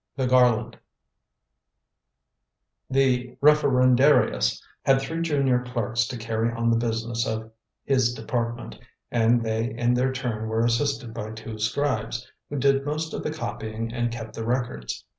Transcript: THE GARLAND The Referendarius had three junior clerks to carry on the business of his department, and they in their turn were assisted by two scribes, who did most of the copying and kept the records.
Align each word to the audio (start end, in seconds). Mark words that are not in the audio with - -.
THE 0.15 0.25
GARLAND 0.25 0.79
The 2.89 3.37
Referendarius 3.39 4.59
had 4.83 4.99
three 4.99 5.21
junior 5.21 5.63
clerks 5.63 6.07
to 6.07 6.17
carry 6.17 6.51
on 6.51 6.71
the 6.71 6.75
business 6.75 7.27
of 7.27 7.51
his 7.85 8.11
department, 8.15 8.79
and 9.11 9.43
they 9.43 9.69
in 9.77 9.93
their 9.93 10.11
turn 10.11 10.47
were 10.49 10.65
assisted 10.65 11.13
by 11.13 11.33
two 11.33 11.59
scribes, 11.59 12.27
who 12.49 12.57
did 12.57 12.83
most 12.83 13.13
of 13.13 13.21
the 13.21 13.31
copying 13.31 13.93
and 13.93 14.11
kept 14.11 14.33
the 14.33 14.43
records. 14.43 15.05